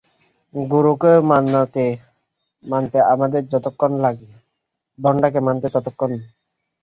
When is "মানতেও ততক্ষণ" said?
5.41-6.11